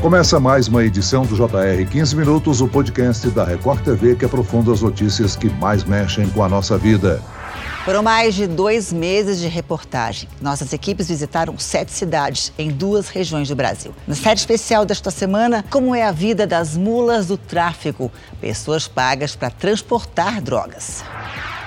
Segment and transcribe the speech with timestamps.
[0.00, 4.72] Começa mais uma edição do JR 15 Minutos, o podcast da Record TV que aprofunda
[4.72, 7.22] as notícias que mais mexem com a nossa vida.
[7.84, 10.26] Foram mais de dois meses de reportagem.
[10.40, 13.94] Nossas equipes visitaram sete cidades em duas regiões do Brasil.
[14.08, 18.10] Na série especial desta semana, como é a vida das mulas do tráfico,
[18.40, 21.04] pessoas pagas para transportar drogas.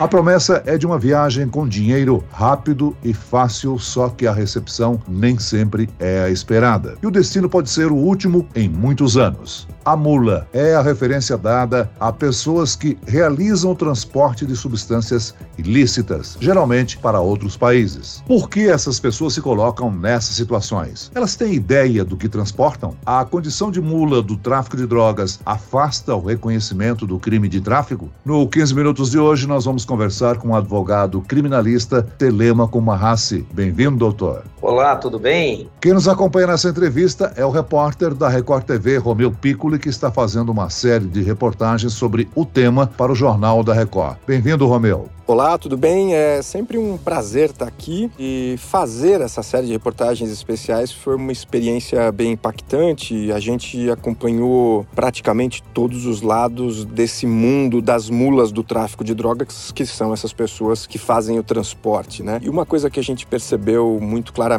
[0.04, 5.02] A promessa é de uma viagem com dinheiro rápido e fácil, só que a recepção
[5.08, 6.98] nem sempre é a esperada.
[7.02, 9.66] E o destino pode ser o último em muitos anos.
[9.86, 16.38] A mula é a referência dada a pessoas que realizam o transporte de substâncias ilícitas,
[16.40, 18.24] geralmente para outros países.
[18.26, 21.12] Por que essas pessoas se colocam nessas situações?
[21.14, 22.96] Elas têm ideia do que transportam?
[23.06, 28.10] A condição de mula do tráfico de drogas afasta o reconhecimento do crime de tráfico?
[28.24, 33.46] No 15 minutos de hoje, nós vamos conversar com o advogado criminalista Telemaco Marrassi.
[33.54, 34.53] Bem-vindo, doutor.
[34.66, 35.70] Olá, tudo bem?
[35.82, 40.10] Quem nos acompanha nessa entrevista é o repórter da Record TV, Romeu Piccoli, que está
[40.10, 44.16] fazendo uma série de reportagens sobre o tema para o Jornal da Record.
[44.26, 45.10] Bem-vindo, Romeu.
[45.26, 46.14] Olá, tudo bem?
[46.14, 51.32] É sempre um prazer estar aqui e fazer essa série de reportagens especiais foi uma
[51.32, 53.32] experiência bem impactante.
[53.32, 59.72] A gente acompanhou praticamente todos os lados desse mundo das mulas do tráfico de drogas,
[59.72, 62.42] que são essas pessoas que fazem o transporte, né?
[62.44, 64.53] E uma coisa que a gente percebeu muito claramente,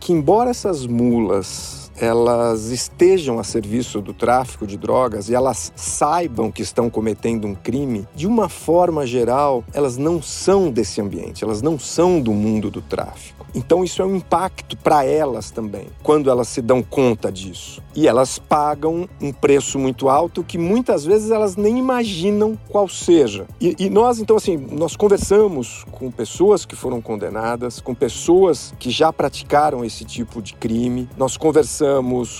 [0.00, 6.50] que embora essas mulas elas estejam a serviço do tráfico de drogas e elas saibam
[6.50, 11.62] que estão cometendo um crime, de uma forma geral, elas não são desse ambiente, elas
[11.62, 13.46] não são do mundo do tráfico.
[13.54, 17.82] Então isso é um impacto para elas também, quando elas se dão conta disso.
[17.94, 23.46] E elas pagam um preço muito alto que muitas vezes elas nem imaginam qual seja.
[23.60, 28.90] E, e nós, então, assim, nós conversamos com pessoas que foram condenadas, com pessoas que
[28.90, 31.87] já praticaram esse tipo de crime, nós conversamos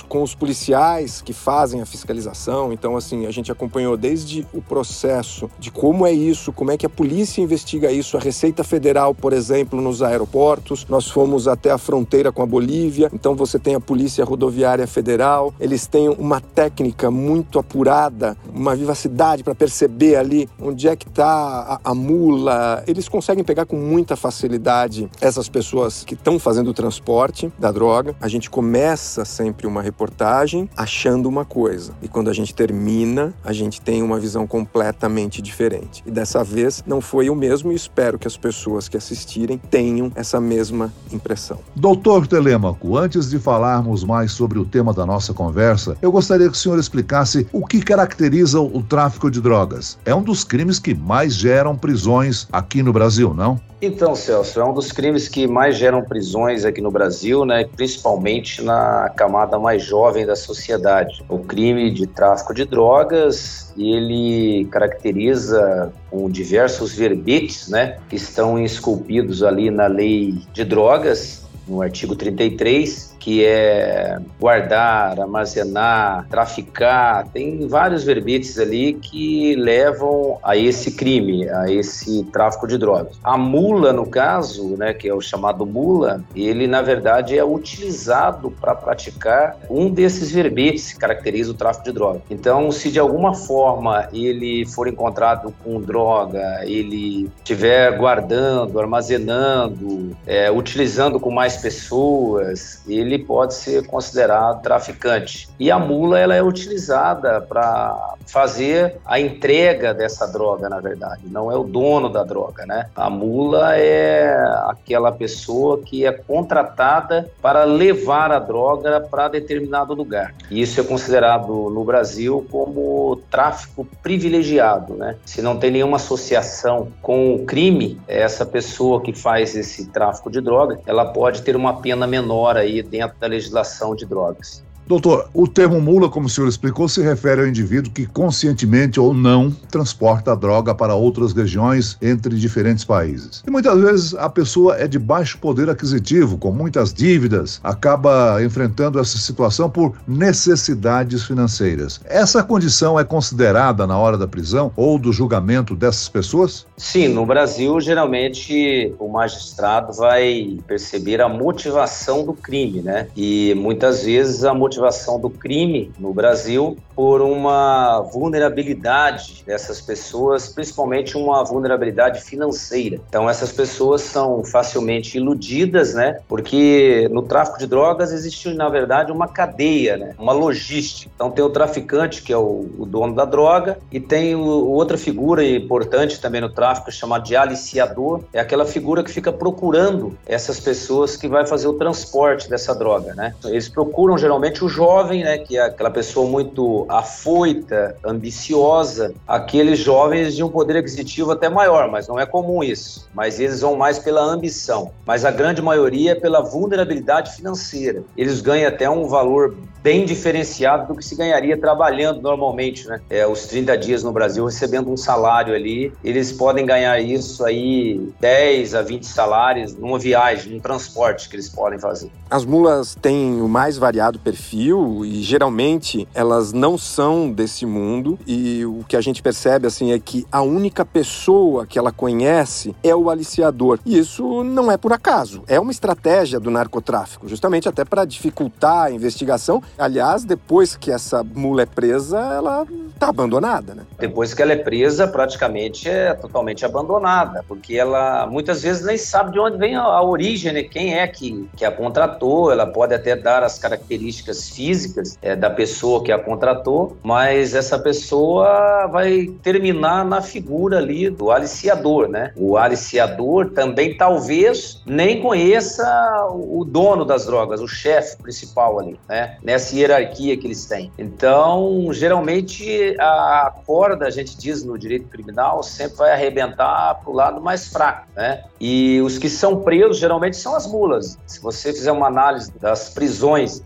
[0.09, 2.73] com os policiais que fazem a fiscalização.
[2.73, 6.87] Então, assim, a gente acompanhou desde o processo de como é isso, como é que
[6.87, 10.87] a polícia investiga isso, a Receita Federal, por exemplo, nos aeroportos.
[10.89, 15.53] Nós fomos até a fronteira com a Bolívia, então você tem a Polícia Rodoviária Federal,
[15.61, 21.81] eles têm uma técnica muito apurada, uma vivacidade para perceber ali onde é que está
[21.85, 22.83] a, a, mula.
[22.87, 28.15] Eles conseguem pegar com muita facilidade essas pessoas que estão fazendo o transporte da droga.
[28.21, 33.53] A gente começa sempre uma reportagem achando uma coisa e quando a gente termina, a
[33.53, 36.03] gente tem uma visão completamente diferente.
[36.05, 40.11] E dessa vez não foi o mesmo e espero que as pessoas que assistirem tenham
[40.17, 41.61] essa mesma impressão.
[41.77, 46.57] Doutor Telêmaco, antes de falarmos mais sobre o tema da nossa conversa, eu gostaria que
[46.57, 49.99] o senhor explicasse o que caracteriza o tráfico de drogas.
[50.05, 53.68] É um dos crimes que mais geram prisões aqui no Brasil, não?
[53.81, 58.61] Então, Celso, é um dos crimes que mais geram prisões aqui no Brasil, né, principalmente
[58.61, 61.25] na camada mais jovem da sociedade.
[61.29, 69.45] O crime de tráfico de drogas, ele caracteriza com diversos verbetes, né, que estão esculpidos
[69.45, 78.05] ali na lei de drogas, no artigo 33, que é guardar, armazenar, traficar, tem vários
[78.05, 83.19] verbetes ali que levam a esse crime, a esse tráfico de drogas.
[83.23, 88.51] A mula, no caso, né, que é o chamado mula, ele na verdade é utilizado
[88.51, 92.23] para praticar um desses verbetes que caracteriza o tráfico de drogas.
[92.31, 100.51] Então, se de alguma forma ele for encontrado com droga, ele estiver guardando, armazenando, é,
[100.51, 105.49] utilizando com mais pessoas, ele ele pode ser considerado traficante.
[105.59, 111.23] E a mula ela é utilizada para fazer a entrega dessa droga, na verdade.
[111.31, 112.87] Não é o dono da droga, né?
[112.95, 114.35] A mula é
[114.67, 120.35] aquela pessoa que é contratada para levar a droga para determinado lugar.
[120.51, 125.17] E isso é considerado no Brasil como tráfico privilegiado, né?
[125.25, 130.41] Se não tem nenhuma associação com o crime, essa pessoa que faz esse tráfico de
[130.41, 134.65] droga, ela pode ter uma pena menor aí dentro da legislação de drogas.
[134.89, 139.13] Doutor, o termo mula, como o senhor explicou, se refere ao indivíduo que conscientemente ou
[139.13, 143.43] não transporta a droga para outras regiões entre diferentes países.
[143.47, 148.99] E muitas vezes a pessoa é de baixo poder aquisitivo, com muitas dívidas, acaba enfrentando
[148.99, 152.01] essa situação por necessidades financeiras.
[152.07, 156.67] Essa condição é considerada na hora da prisão ou do julgamento dessas pessoas?
[156.79, 163.09] Sim, no Brasil, geralmente o magistrado vai perceber a motivação do crime, né?
[163.15, 170.49] E muitas vezes a motivação motivação do crime no Brasil por uma vulnerabilidade dessas pessoas,
[170.49, 173.01] principalmente uma vulnerabilidade financeira.
[173.09, 176.21] Então, essas pessoas são facilmente iludidas, né?
[176.29, 180.15] Porque no tráfico de drogas existe, na verdade, uma cadeia, né?
[180.19, 181.11] Uma logística.
[181.15, 184.99] Então, tem o traficante, que é o, o dono da droga, e tem o, outra
[184.99, 188.23] figura importante também no tráfico, chamada de aliciador.
[188.33, 193.15] É aquela figura que fica procurando essas pessoas que vai fazer o transporte dessa droga,
[193.15, 193.35] né?
[193.45, 195.39] Eles procuram geralmente o jovem, né?
[195.39, 201.91] Que é aquela pessoa muito afoita, ambiciosa, aqueles jovens de um poder aquisitivo até maior,
[201.91, 203.09] mas não é comum isso.
[203.15, 204.91] Mas eles vão mais pela ambição.
[205.07, 208.03] Mas a grande maioria é pela vulnerabilidade financeira.
[208.17, 213.01] Eles ganham até um valor bem diferenciado do que se ganharia trabalhando normalmente, né?
[213.09, 218.11] É, os 30 dias no Brasil recebendo um salário ali, eles podem ganhar isso aí
[218.21, 222.11] 10 a 20 salários numa viagem, num transporte que eles podem fazer.
[222.31, 228.65] As mulas têm o mais variado perfil e geralmente elas não são desse mundo e
[228.65, 232.95] o que a gente percebe assim é que a única pessoa que ela conhece é
[232.95, 233.79] o aliciador.
[233.85, 238.87] E isso não é por acaso, é uma estratégia do narcotráfico, justamente até para dificultar
[238.87, 243.85] a investigação Aliás, depois que essa mula é presa, ela está abandonada, né?
[243.99, 249.33] Depois que ela é presa, praticamente é totalmente abandonada, porque ela muitas vezes nem sabe
[249.33, 250.63] de onde vem a, a origem, né?
[250.63, 252.51] quem é que, que a contratou.
[252.51, 257.79] Ela pode até dar as características físicas é, da pessoa que a contratou, mas essa
[257.79, 262.33] pessoa vai terminar na figura ali do aliciador, né?
[262.37, 269.39] O aliciador também talvez nem conheça o dono das drogas, o chefe principal ali, né?
[269.43, 270.93] Nessa hierarquia que eles têm.
[270.99, 277.15] Então, geralmente a corda, a gente diz no direito criminal, sempre vai arrebentar para o
[277.15, 278.45] lado mais fraco, né?
[278.61, 281.19] E os que são presos geralmente são as mulas.
[281.27, 283.63] Se você fizer uma análise das prisões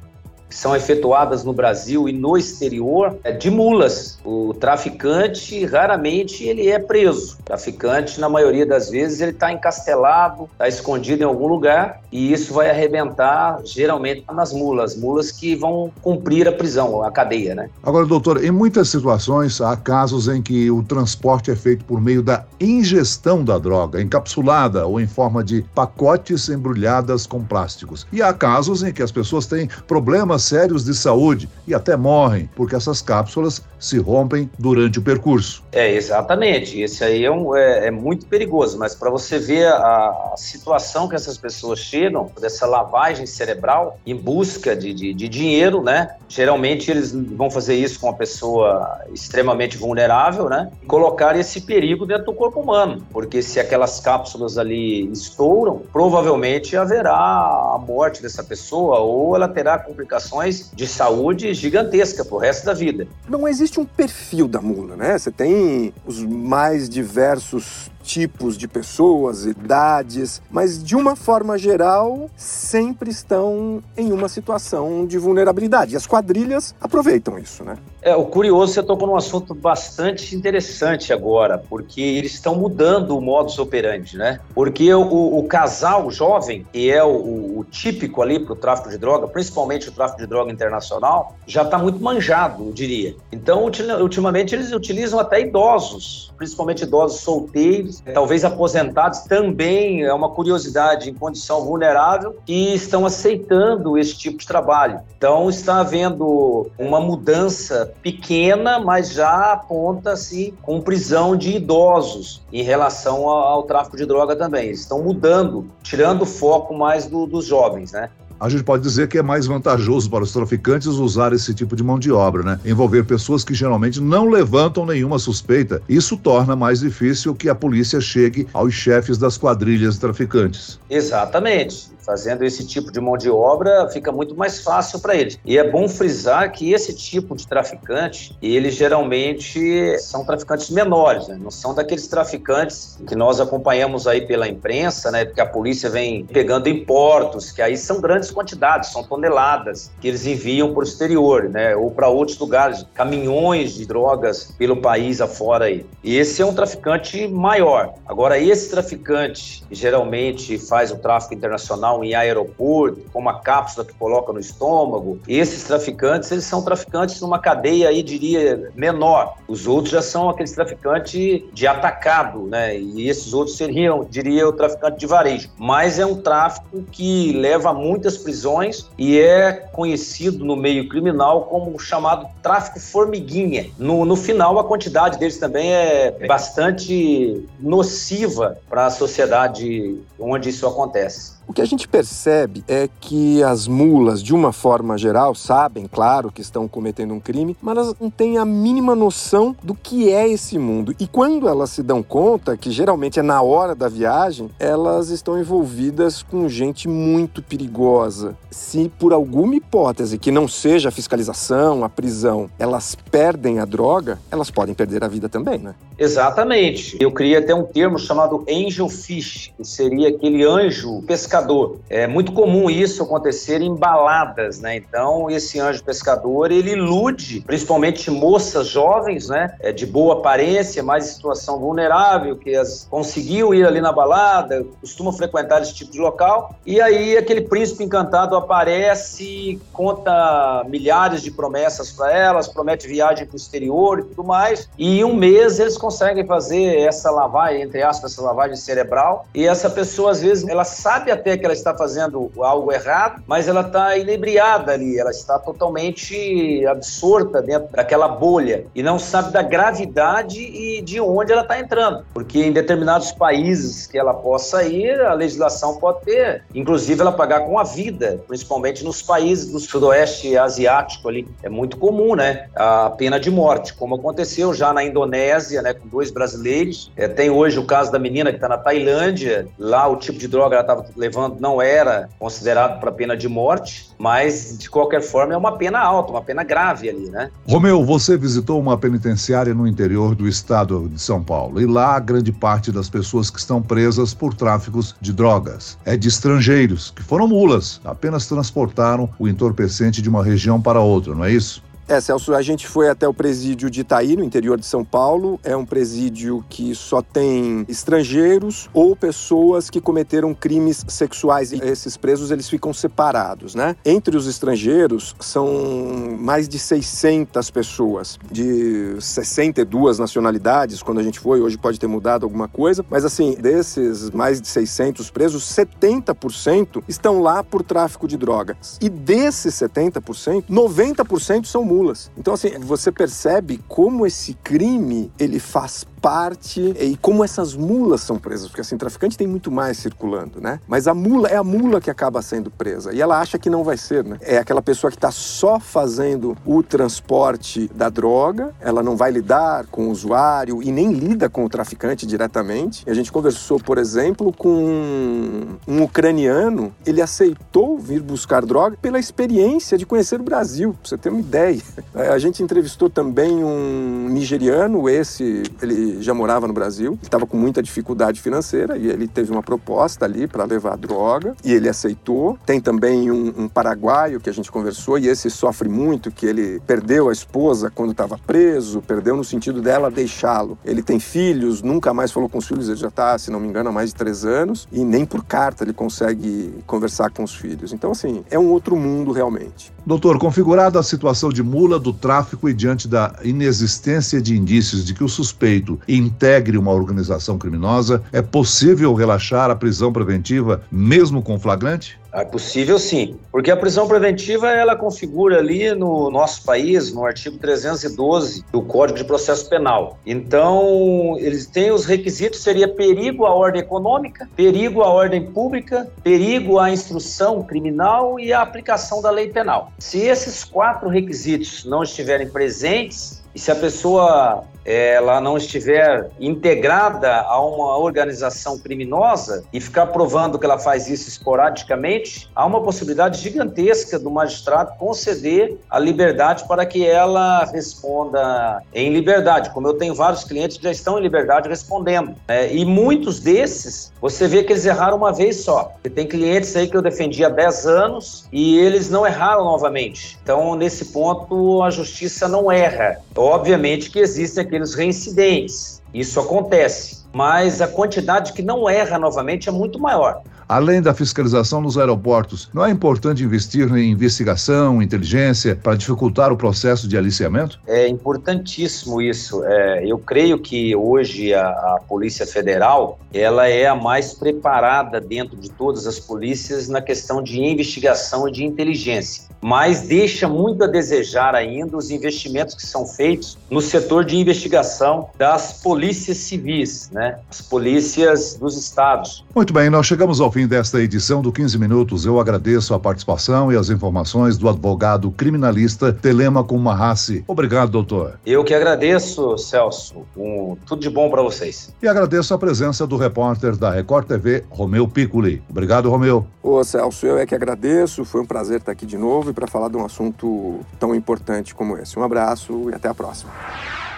[0.55, 4.19] são efetuadas no Brasil e no exterior é de mulas.
[4.25, 7.37] O traficante raramente ele é preso.
[7.41, 12.33] O traficante, na maioria das vezes, ele está encastelado, está escondido em algum lugar e
[12.33, 17.71] isso vai arrebentar geralmente nas mulas, mulas que vão cumprir a prisão, a cadeia, né?
[17.83, 22.23] Agora, doutor, em muitas situações há casos em que o transporte é feito por meio
[22.23, 28.07] da ingestão da droga, encapsulada ou em forma de pacotes embrulhadas com plásticos.
[28.13, 32.49] E há casos em que as pessoas têm problemas sérios de saúde e até morrem,
[32.55, 35.65] porque essas cápsulas se rompem durante o percurso.
[35.73, 36.81] É, exatamente.
[36.81, 41.09] Esse aí é, um, é, é muito perigoso, mas para você ver a, a, situação
[41.09, 46.15] que essas pessoas chegam, dessa lavagem cerebral em busca de, de, de dinheiro, né?
[46.29, 50.71] Geralmente eles vão fazer isso com uma pessoa extremamente vulnerável, né?
[50.81, 56.77] E colocar esse perigo dentro do corpo humano, porque se aquelas cápsulas ali estouram, provavelmente
[56.77, 60.32] haverá a morte dessa pessoa ou ela terá complicações
[60.75, 63.07] de saúde gigantesca pro resto da vida.
[63.29, 65.19] Não existe um perfil da mula, né?
[65.19, 73.11] Você tem os mais diversos tipos de pessoas, idades, mas de uma forma geral sempre
[73.11, 75.95] estão em uma situação de vulnerabilidade.
[75.95, 77.77] E as quadrilhas aproveitam isso, né?
[78.03, 83.21] É, o curioso, você tocou num assunto bastante interessante agora, porque eles estão mudando o
[83.21, 84.41] modus operandi, né?
[84.55, 88.99] Porque o, o casal jovem, que é o, o típico ali para o tráfico de
[88.99, 93.15] droga, principalmente o tráfico de droga internacional, já está muito manjado, eu diria.
[93.31, 101.09] Então, ultimamente, eles utilizam até idosos, principalmente idosos solteiros, talvez aposentados também é uma curiosidade
[101.09, 105.01] em condição vulnerável e estão aceitando esse tipo de trabalho.
[105.17, 113.29] Então está havendo uma mudança pequena, mas já aponta-se com prisão de idosos em relação
[113.29, 114.67] ao, ao, tráfico de droga também.
[114.67, 118.11] Eles estão mudando, tirando o foco mais do, dos jovens, né?
[118.43, 121.83] A gente pode dizer que é mais vantajoso para os traficantes usar esse tipo de
[121.85, 122.61] mão de obra, né?
[122.65, 125.81] Envolver pessoas que geralmente não levantam nenhuma suspeita.
[125.89, 130.81] Isso torna mais difícil que a polícia chegue aos chefes das quadrilhas traficantes.
[130.91, 135.39] Exatamente fazendo esse tipo de mão de obra, fica muito mais fácil para eles.
[135.45, 141.39] E é bom frisar que esse tipo de traficante, eles geralmente são traficantes menores, né?
[141.41, 145.25] não são daqueles traficantes que nós acompanhamos aí pela imprensa, né?
[145.25, 150.09] Porque a polícia vem pegando em portos, que aí são grandes quantidades, são toneladas que
[150.09, 151.75] eles enviam para o exterior, né?
[151.77, 155.87] Ou para outros lugares, caminhões de drogas pelo país afora aí.
[156.03, 157.95] E esse é um traficante maior.
[158.07, 163.95] Agora, esse traficante que geralmente faz o tráfico internacional em aeroporto, como a cápsula que
[163.95, 165.19] coloca no estômago.
[165.27, 169.35] Esses traficantes, eles são traficantes numa cadeia aí, diria, menor.
[169.49, 172.79] Os outros já são aqueles traficantes de atacado, né?
[172.79, 175.51] E esses outros seriam, diria, o traficante de varejo.
[175.59, 181.47] Mas é um tráfico que leva a muitas prisões e é conhecido no meio criminal
[181.47, 183.71] como o chamado tráfico formiguinha.
[183.79, 190.67] No, no final, a quantidade deles também é bastante nociva para a sociedade onde isso
[190.67, 191.42] acontece.
[191.53, 196.33] O que a gente percebe é que as mulas, de uma forma geral, sabem, claro,
[196.33, 200.27] que estão cometendo um crime, mas elas não têm a mínima noção do que é
[200.27, 200.95] esse mundo.
[200.99, 205.39] E quando elas se dão conta, que geralmente é na hora da viagem, elas estão
[205.39, 208.35] envolvidas com gente muito perigosa.
[208.51, 214.19] Se por alguma hipótese que não seja a fiscalização, a prisão, elas perdem a droga,
[214.31, 215.75] elas podem perder a vida também, né?
[215.99, 216.97] Exatamente.
[216.99, 221.81] Eu queria até um termo chamado angel fish, que seria aquele anjo pescador pescador.
[221.91, 224.77] É muito comum isso acontecer em baladas, né?
[224.77, 229.55] Então, esse anjo pescador, ele ilude principalmente moças jovens, né?
[229.61, 234.65] É, de boa aparência, mais em situação vulnerável, que as conseguiu ir ali na balada,
[234.81, 241.31] costumam frequentar esse tipo de local, e aí aquele príncipe encantado aparece, conta milhares de
[241.31, 245.59] promessas para elas, promete viagem para o exterior e tudo mais, e em um mês
[245.59, 250.47] eles conseguem fazer essa lavagem, entre aspas, essa lavagem cerebral, e essa pessoa, às vezes,
[250.47, 254.99] ela sabe a até que ela está fazendo algo errado, mas ela está inebriada ali,
[254.99, 261.33] ela está totalmente absorta dentro daquela bolha e não sabe da gravidade e de onde
[261.33, 262.05] ela está entrando.
[262.13, 267.41] Porque em determinados países que ela possa ir, a legislação pode ter, inclusive ela pagar
[267.41, 271.29] com a vida, principalmente nos países do sudoeste asiático ali.
[271.43, 272.49] É muito comum, né?
[272.57, 276.91] A pena de morte, como aconteceu já na Indonésia, né, com dois brasileiros.
[276.97, 280.27] É, tem hoje o caso da menina que está na Tailândia, lá o tipo de
[280.27, 285.03] droga ela estava levando levando não era considerado para pena de morte, mas de qualquer
[285.03, 287.31] forma é uma pena alta, uma pena grave ali, né?
[287.47, 292.01] Romeu, você visitou uma penitenciária no interior do estado de São Paulo e lá a
[292.01, 297.03] grande parte das pessoas que estão presas por tráficos de drogas é de estrangeiros que
[297.03, 301.63] foram mulas, apenas transportaram o entorpecente de uma região para outra, não é isso?
[301.93, 305.39] É, Celso, a gente foi até o presídio de Itaí, no interior de São Paulo.
[305.45, 311.53] É um presídio que só tem estrangeiros ou pessoas que cometeram crimes sexuais.
[311.53, 313.77] E esses presos, eles ficam separados, né?
[313.85, 321.43] Entre os estrangeiros, são mais de 600 pessoas, de 62 nacionalidades, quando a gente foi.
[321.43, 322.83] Hoje pode ter mudado alguma coisa.
[322.89, 328.79] Mas, assim, desses mais de 600 presos, 70% estão lá por tráfico de drogas.
[328.81, 332.11] E desses 70%, 90% são mulas mulas.
[332.17, 338.19] Então, assim, você percebe como esse crime ele faz parte e como essas mulas são
[338.19, 340.59] presas, porque assim, traficante tem muito mais circulando, né?
[340.67, 343.63] Mas a mula é a mula que acaba sendo presa e ela acha que não
[343.63, 344.19] vai ser, né?
[344.21, 349.67] É aquela pessoa que está só fazendo o transporte da droga, ela não vai lidar
[349.67, 352.83] com o usuário e nem lida com o traficante diretamente.
[352.85, 358.99] E a gente conversou, por exemplo, com um ucraniano, ele aceitou vir buscar droga pela
[358.99, 361.63] experiência de conhecer o Brasil, pra você ter uma ideia.
[361.95, 367.63] A gente entrevistou também um nigeriano, esse, ele já morava no Brasil, estava com muita
[367.63, 372.39] dificuldade financeira e ele teve uma proposta ali para levar droga e ele aceitou.
[372.45, 376.61] Tem também um, um, paraguaio que a gente conversou e esse sofre muito, que ele
[376.67, 380.59] perdeu a esposa quando estava preso, perdeu no sentido dela deixá-lo.
[380.65, 383.49] Ele tem filhos, nunca mais falou com os filhos, ele já está, se não me
[383.49, 387.35] engano, há mais de três anos e nem por carta ele consegue conversar com os
[387.35, 387.73] filhos.
[387.73, 389.73] Então, assim, é um outro mundo realmente.
[389.85, 394.95] Doutor, configurada a situação de mula do tráfico e diante da inexistência de indícios de
[394.95, 401.39] que o suspeito integre uma organização criminosa, é possível relaxar a prisão preventiva mesmo com
[401.39, 402.01] flagrante?
[402.13, 407.39] É possível sim, porque a prisão preventiva ela configura ali no nosso país, no artigo
[407.39, 409.99] 312 do Código de Processo Penal.
[410.05, 416.59] Então, eles têm os requisitos, seria perigo à ordem econômica, perigo à ordem pública, perigo
[416.59, 419.73] à instrução criminal e à aplicação da lei penal.
[419.79, 427.23] Se esses quatro requisitos não estiverem presentes, e se a pessoa ela não estiver integrada
[427.23, 433.21] a uma organização criminosa e ficar provando que ela faz isso esporadicamente, há uma possibilidade
[433.21, 439.95] gigantesca do magistrado conceder a liberdade para que ela responda em liberdade, como eu tenho
[439.95, 442.15] vários clientes que já estão em liberdade respondendo.
[442.29, 445.73] É, e muitos desses, você vê que eles erraram uma vez só.
[445.85, 450.19] E tem clientes aí que eu defendi há 10 anos e eles não erraram novamente.
[450.23, 452.99] Então, nesse ponto, a justiça não erra.
[453.23, 455.81] Obviamente que existem aqueles reincidentes.
[455.95, 457.05] Isso acontece.
[457.13, 460.23] Mas a quantidade que não erra novamente é muito maior.
[460.53, 466.37] Além da fiscalização nos aeroportos, não é importante investir em investigação, inteligência, para dificultar o
[466.37, 467.59] processo de aliciamento?
[467.67, 469.43] É importantíssimo isso.
[469.47, 475.39] É, eu creio que hoje a, a Polícia Federal ela é a mais preparada dentro
[475.39, 480.69] de todas as polícias na questão de investigação e de inteligência mas deixa muito a
[480.69, 487.19] desejar ainda os investimentos que são feitos no setor de investigação das polícias civis, né?
[487.29, 489.25] As polícias dos estados.
[489.35, 492.05] Muito bem, nós chegamos ao fim desta edição do 15 Minutos.
[492.05, 497.25] Eu agradeço a participação e as informações do advogado criminalista Telemaco Marrassi.
[497.27, 498.19] Obrigado, doutor.
[498.25, 500.07] Eu que agradeço, Celso.
[500.17, 501.75] Um, tudo de bom para vocês.
[501.83, 505.43] E agradeço a presença do repórter da Record TV, Romeu Piccoli.
[505.49, 506.27] Obrigado, Romeu.
[506.43, 508.05] Ô, Celso, eu é que agradeço.
[508.05, 511.77] Foi um prazer estar aqui de novo para falar de um assunto tão importante como
[511.77, 511.99] esse.
[511.99, 513.31] Um abraço e até a próxima.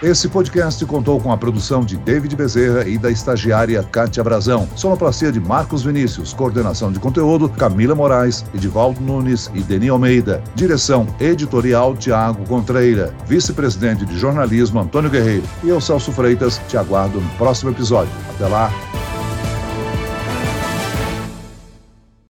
[0.05, 4.69] Esse podcast contou com a produção de David Bezerra e da estagiária Kátia Brazão.
[4.75, 6.31] Sonoplastia de Marcos Vinícius.
[6.31, 10.43] Coordenação de conteúdo Camila Moraes, Edivaldo Nunes e Deni Almeida.
[10.53, 13.15] Direção editorial Tiago Contreira.
[13.25, 15.47] Vice-presidente de jornalismo Antônio Guerreiro.
[15.63, 18.13] E eu, Celso Freitas, te aguardo no próximo episódio.
[18.35, 18.71] Até lá.